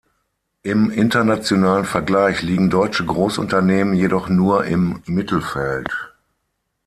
Im 0.63 0.89
internationalen 0.89 1.85
Vergleich, 1.85 2.41
liegen 2.41 2.71
deutsche 2.71 3.05
Großunternehmen 3.05 3.93
jedoch 3.93 4.29
nur 4.29 4.65
im 4.65 5.03
Mittelfeld. 5.05 5.91